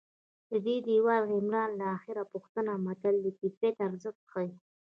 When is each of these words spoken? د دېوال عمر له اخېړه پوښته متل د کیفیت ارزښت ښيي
د 0.65 0.67
دېوال 0.87 1.23
عمر 1.35 1.67
له 1.79 1.85
اخېړه 1.95 2.23
پوښته 2.31 2.59
متل 2.85 3.15
د 3.21 3.27
کیفیت 3.39 3.75
ارزښت 3.87 4.21
ښيي 4.31 4.51